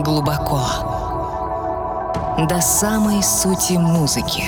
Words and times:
глубоко, 0.00 0.60
до 2.48 2.60
самой 2.60 3.22
сути 3.22 3.74
музыки. 3.74 4.44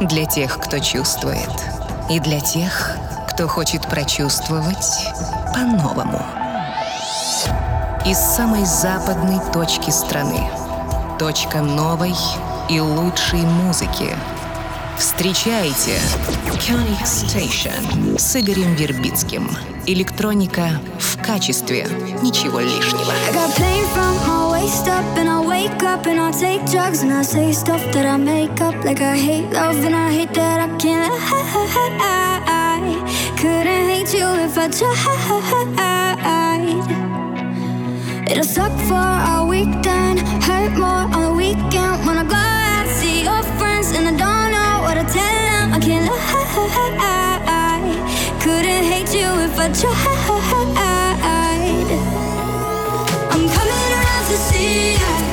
Для 0.00 0.24
тех, 0.24 0.58
кто 0.58 0.78
чувствует, 0.78 1.50
и 2.08 2.18
для 2.20 2.40
тех, 2.40 2.96
кто 3.28 3.46
хочет 3.48 3.86
прочувствовать 3.86 5.06
по-новому. 5.54 6.22
Из 8.06 8.18
самой 8.18 8.64
западной 8.64 9.40
точки 9.52 9.90
страны. 9.90 10.48
Точка 11.18 11.60
новой 11.60 12.14
и 12.68 12.80
лучшей 12.80 13.42
музыки. 13.42 14.16
Встречайте 15.00 15.98
Koenig 16.58 17.02
Station 17.04 18.18
с 18.18 18.36
Игорем 18.36 18.74
Вербицким. 18.74 19.50
Электроника 19.86 20.78
в 20.98 21.16
качестве. 21.24 21.88
Ничего 22.22 22.60
лишнего. 22.60 23.10
I 23.10 23.32
got 23.32 23.56
pain 23.56 23.82
from 23.94 24.14
my 24.26 24.50
waist 24.52 24.86
up 24.86 25.02
and 25.16 25.26
I 25.26 25.40
wake 25.40 25.82
up 25.82 26.06
and 26.06 26.20
I 26.20 26.30
take 26.32 26.66
drugs 26.70 27.02
and 27.02 27.10
I 27.10 27.22
say 27.22 27.50
stuff 27.50 27.80
that 27.94 28.04
I 28.04 28.18
make 28.18 28.60
up 28.60 28.74
like 28.84 29.00
I 29.00 29.16
hate 29.16 29.50
love 29.54 29.82
and 29.86 29.94
I 29.94 30.12
hate 30.12 30.34
that 30.34 30.60
I 30.60 30.68
can't 30.76 31.10
lie. 31.10 32.20
Couldn't 33.40 33.88
hate 33.88 34.12
you 34.12 34.28
if 34.44 34.58
I 34.58 34.68
tried. 34.68 35.00
It'll 38.30 38.44
suck 38.44 38.72
for 38.86 38.94
a 38.94 39.46
weekend, 39.48 40.20
hurt 40.44 40.76
more 40.76 41.08
on 41.16 41.22
the 41.22 41.32
weekend 41.32 42.06
when 42.06 42.18
I 42.18 42.24
go 42.24 42.36
out 42.36 42.86
see 43.00 43.24
your 43.24 43.42
friends 43.58 43.92
and 43.92 44.06
I 44.06 44.12
don't 44.12 44.39
what 44.82 44.94
to 44.94 45.04
tell 45.04 45.34
them. 45.46 45.74
I 45.74 45.78
can't 45.80 46.06
lie. 46.06 46.16
Couldn't 48.40 48.84
hate 48.84 49.12
you 49.14 49.28
if 49.46 49.58
I 49.58 49.68
tried. 49.72 49.96
I'm 53.32 53.48
coming 53.48 53.92
around 53.96 54.24
to 54.30 54.36
see 54.48 54.94
ya, 54.94 55.29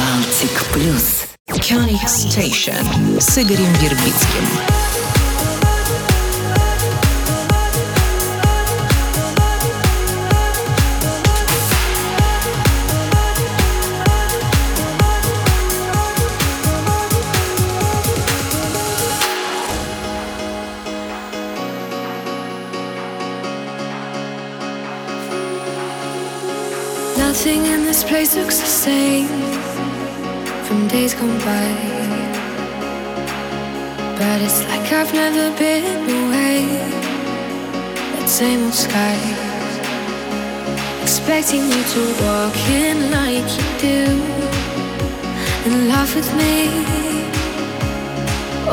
Балтик 0.00 0.64
Плюс. 0.72 1.26
Кёник 1.60 2.08
Стейшн 2.08 3.20
с 3.20 3.36
Игорем 3.36 3.70
Вербицким. 3.74 4.46
Nothing 27.18 27.66
in 27.66 27.84
this 27.84 28.02
place 28.02 28.34
looks 28.34 28.58
the 28.60 28.66
same 28.66 29.49
from 30.71 30.87
days 30.87 31.13
gone 31.13 31.37
by. 31.39 31.67
But 34.17 34.37
it's 34.45 34.63
like 34.69 34.87
I've 34.99 35.13
never 35.13 35.45
been 35.59 35.83
away. 36.19 36.59
That 38.13 38.29
same 38.29 38.63
old 38.63 38.73
sky. 38.73 39.17
Expecting 41.01 41.63
you 41.73 41.81
to 41.93 42.01
walk 42.23 42.57
in 42.83 42.97
like 43.19 43.49
you 43.57 43.67
do 43.87 44.01
and 45.65 45.89
love 45.93 46.11
with 46.15 46.31
me. 46.41 46.55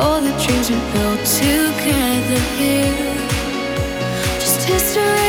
All 0.01 0.21
the 0.21 0.35
dreams 0.43 0.67
we 0.71 0.79
built 0.93 1.23
together 1.43 2.43
here. 2.59 2.95
Just 4.43 4.61
history. 4.69 5.28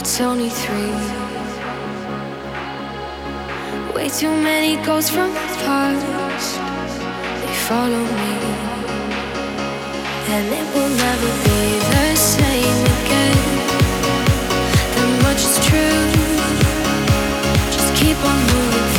It's 0.00 0.20
only 0.20 0.48
three. 0.48 0.94
Way 3.94 4.08
too 4.08 4.30
many 4.30 4.76
ghosts 4.86 5.10
from 5.10 5.30
the 5.34 5.46
past. 5.66 6.54
They 7.40 7.54
follow 7.68 8.04
me, 8.20 8.34
and 10.34 10.46
it 10.58 10.66
will 10.74 10.92
never 11.06 11.30
be 11.46 11.62
the 11.92 12.14
same 12.14 12.80
again. 12.98 13.38
That 14.94 15.10
much 15.24 15.42
is 15.48 15.58
true. 15.68 16.04
Just 17.74 17.90
keep 17.96 18.18
on 18.30 18.38
moving 18.52 18.97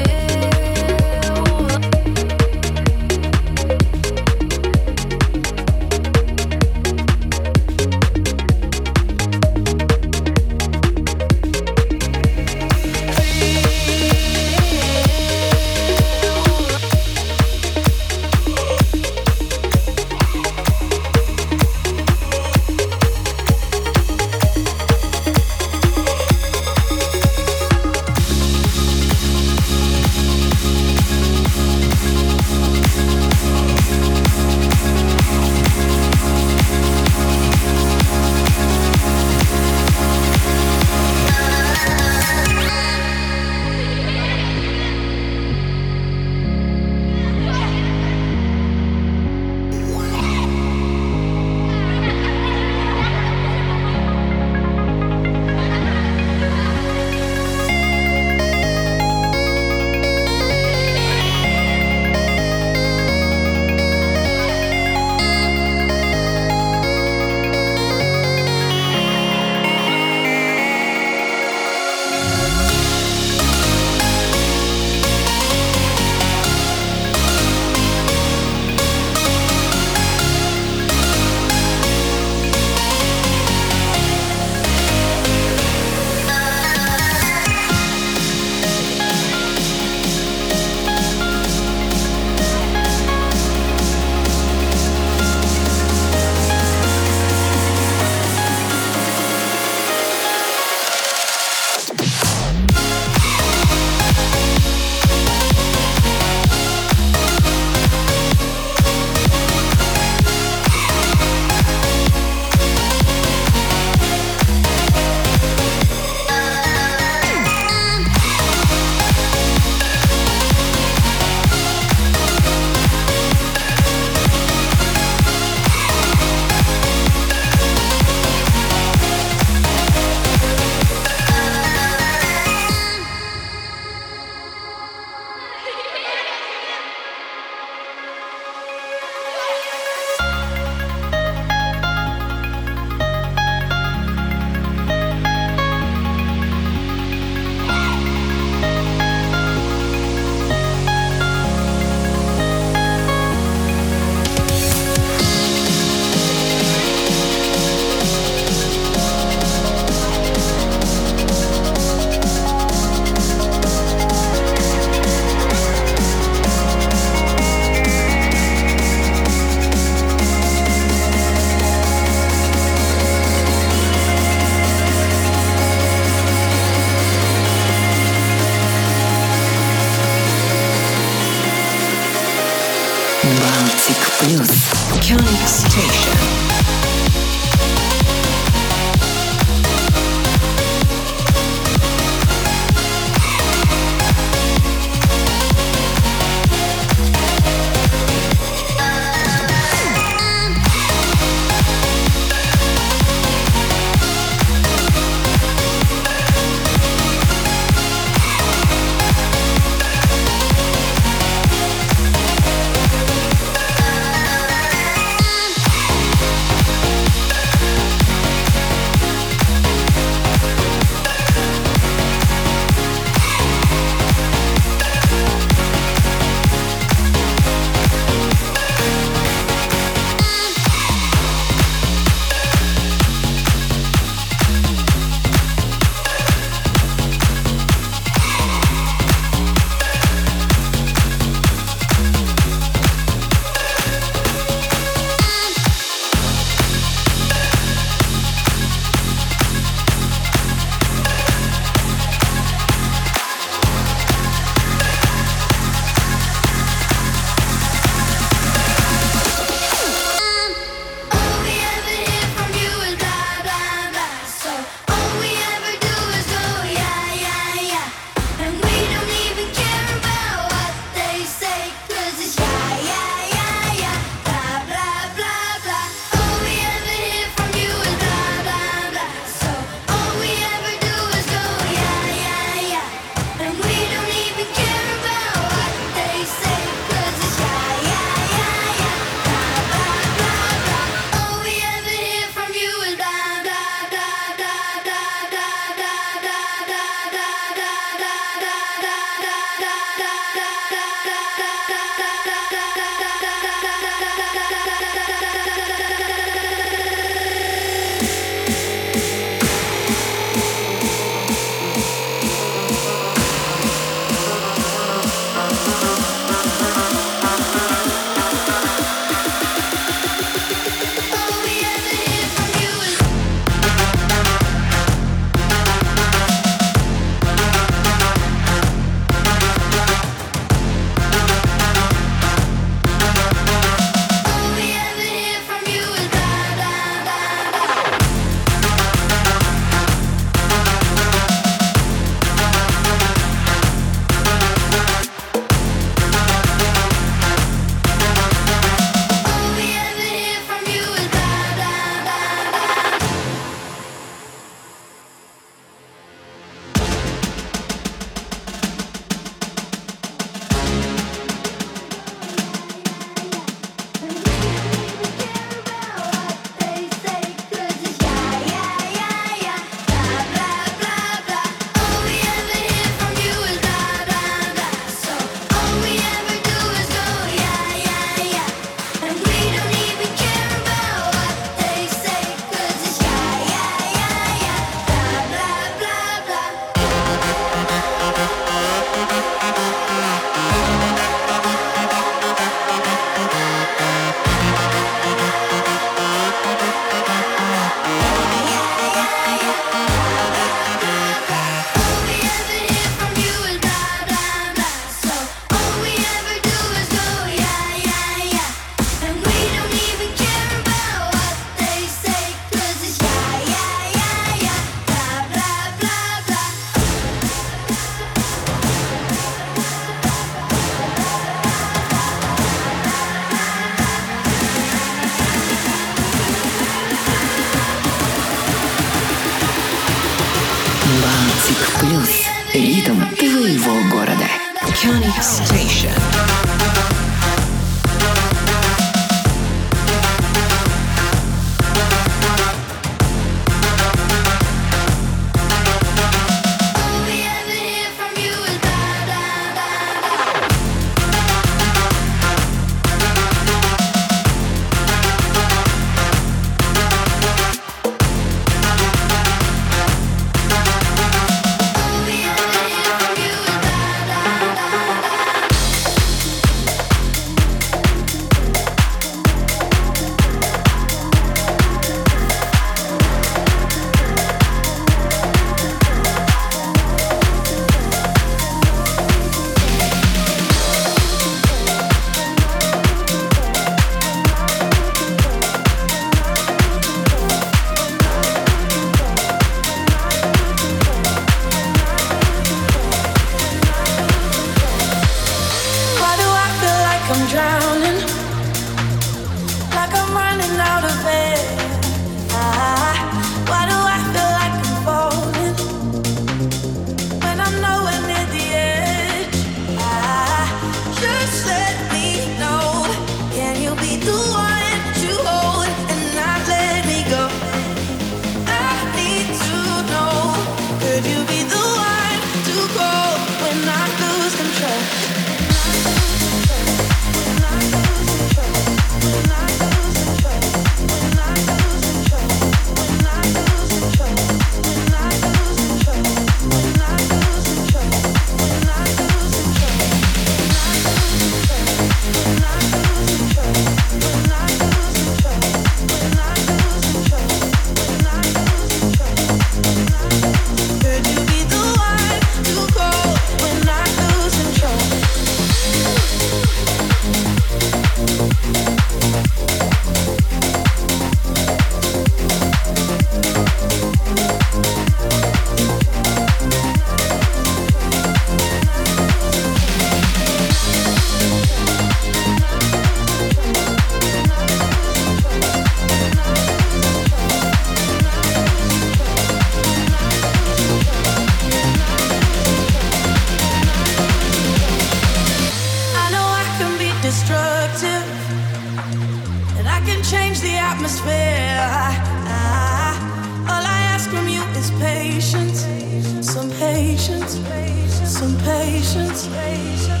some 598.21 598.37
patience. 598.41 600.00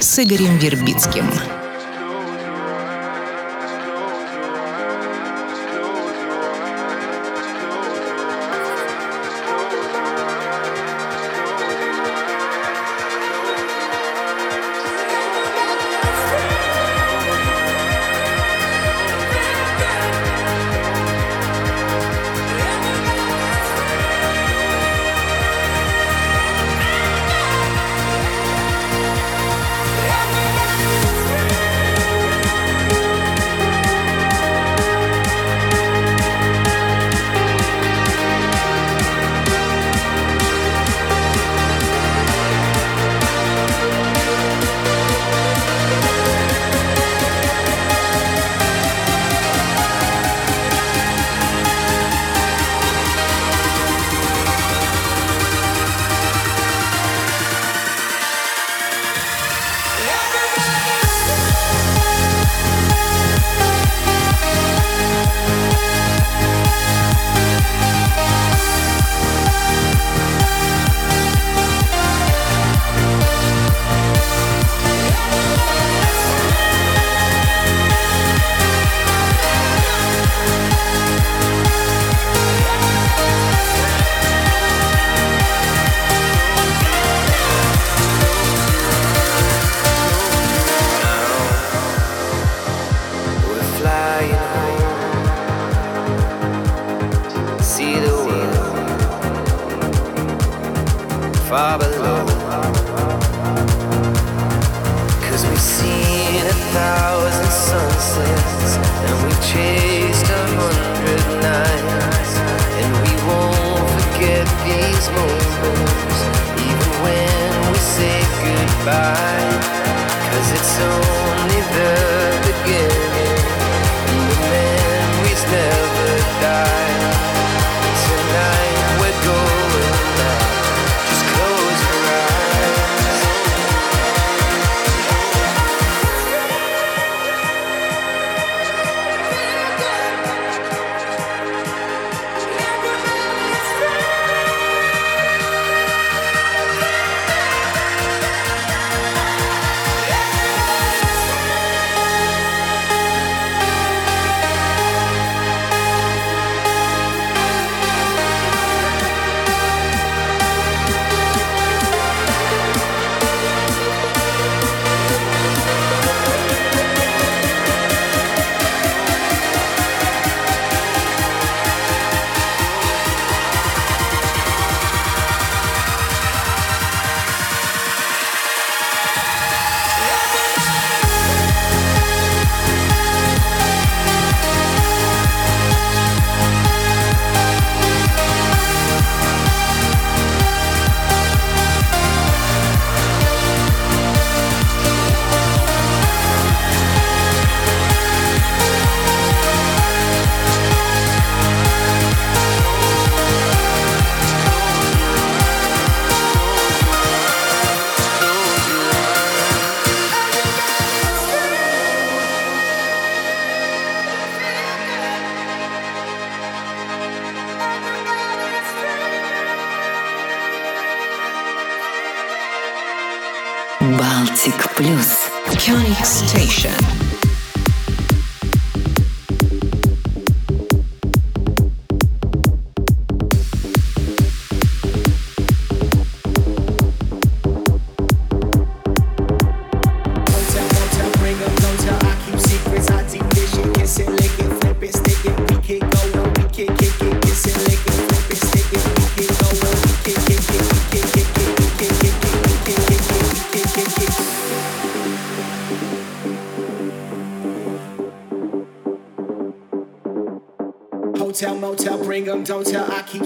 С 0.00 0.22
Игорем 0.22 0.56
Вербицким. 0.58 1.61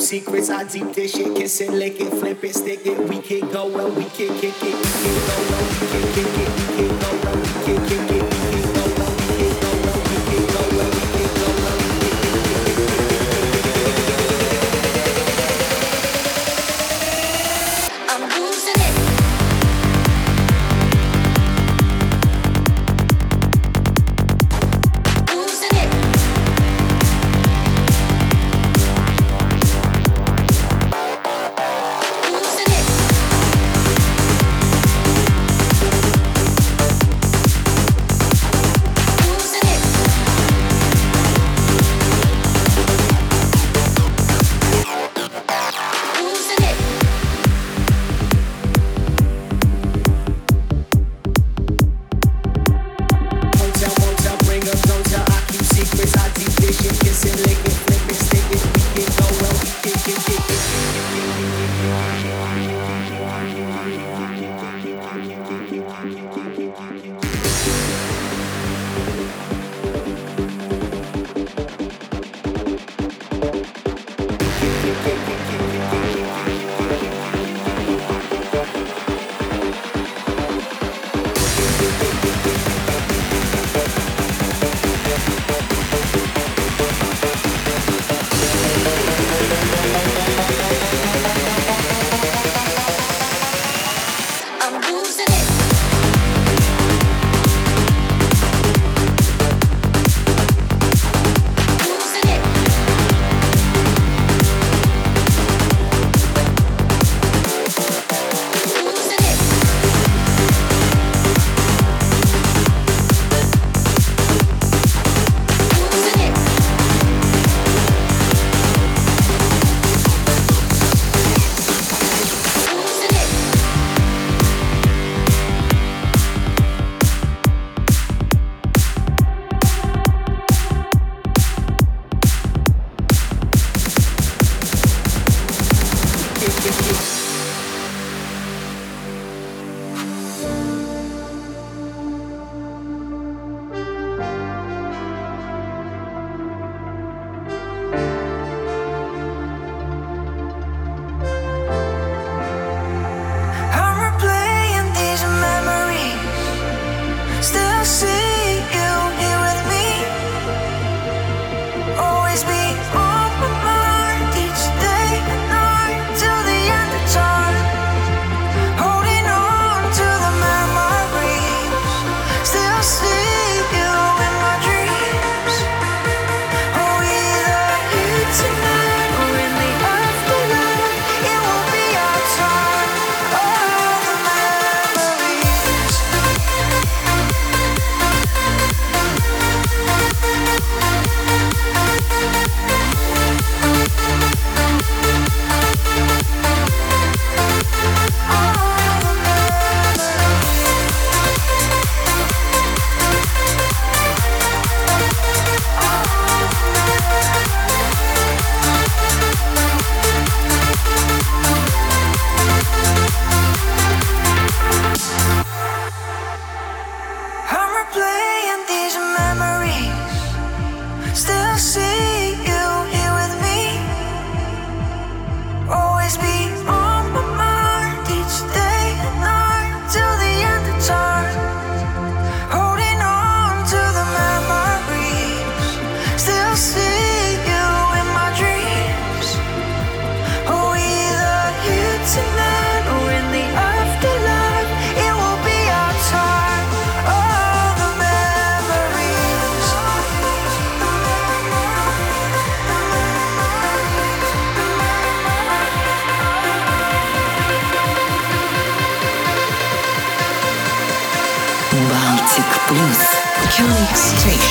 secrets. 0.07 0.51
I 0.51 0.63
deep 0.63 0.95
this 0.95 1.17
shit, 1.17 1.35
kiss 1.37 1.61
it, 1.61 1.71
lick 1.71 2.01
it, 2.01 2.11
flip 2.11 2.45
it, 2.45 2.55
stick 2.55 2.87
it. 2.87 2.97
We 3.09 3.21
can 3.21 3.41
go 3.51 3.67
and 3.67 3.97
we 3.97 4.05
can 4.05 4.39
kick 4.39 4.55
it. 4.63 4.75
We 4.75 4.93
can 5.03 5.27
go 5.27 5.37
and 5.57 5.81
we 5.81 5.87
can 5.89 6.15
kick 6.15 6.49
it. 6.49 6.56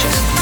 Sessions. 0.05 0.34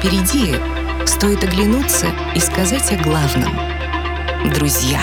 Впереди, 0.00 0.54
стоит 1.06 1.44
оглянуться 1.44 2.06
и 2.34 2.40
сказать 2.40 2.90
о 2.90 2.96
главном. 2.96 3.52
Друзья, 4.54 5.00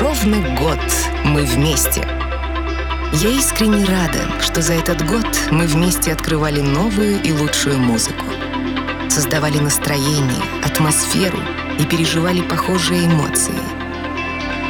ровно 0.00 0.38
год 0.56 0.78
мы 1.24 1.42
вместе. 1.42 2.06
Я 3.14 3.30
искренне 3.30 3.84
рада, 3.84 4.40
что 4.40 4.62
за 4.62 4.74
этот 4.74 5.04
год 5.04 5.26
мы 5.50 5.66
вместе 5.66 6.12
открывали 6.12 6.60
новую 6.60 7.20
и 7.22 7.32
лучшую 7.32 7.78
музыку. 7.78 8.24
Создавали 9.10 9.58
настроение, 9.58 10.42
атмосферу 10.64 11.38
и 11.80 11.84
переживали 11.84 12.40
похожие 12.40 13.06
эмоции. 13.06 13.58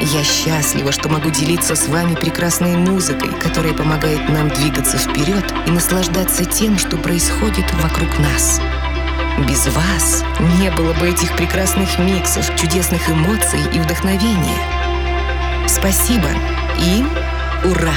Я 0.01 0.23
счастлива, 0.23 0.91
что 0.91 1.07
могу 1.07 1.29
делиться 1.29 1.75
с 1.75 1.87
вами 1.87 2.15
прекрасной 2.15 2.75
музыкой, 2.75 3.29
которая 3.41 3.73
помогает 3.73 4.27
нам 4.29 4.49
двигаться 4.49 4.97
вперед 4.97 5.45
и 5.67 5.71
наслаждаться 5.71 6.45
тем, 6.45 6.79
что 6.79 6.97
происходит 6.97 7.71
вокруг 7.75 8.17
нас. 8.17 8.59
Без 9.39 9.65
вас 9.67 10.23
не 10.59 10.69
было 10.71 10.93
бы 10.93 11.09
этих 11.09 11.35
прекрасных 11.35 11.97
миксов, 11.99 12.55
чудесных 12.55 13.09
эмоций 13.09 13.59
и 13.73 13.79
вдохновения. 13.79 14.59
Спасибо 15.67 16.29
и 16.79 17.03
ура! 17.65 17.93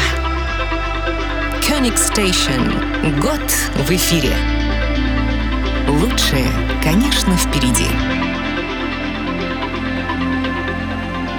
Koenig 1.61 1.97
Station. 1.97 3.21
Год 3.21 3.43
в 3.75 3.91
эфире. 3.91 4.35
Лучшее, 5.89 6.47
конечно, 6.83 7.37
впереди. 7.37 7.89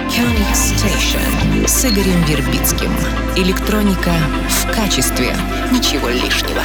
Koenig 0.08 0.52
Station. 0.52 1.66
С 1.66 1.84
Игорем 1.84 2.22
Вербицким. 2.24 2.92
Электроника 3.36 4.12
в 4.48 4.70
качестве. 4.74 5.34
Ничего 5.72 6.08
лишнего. 6.08 6.62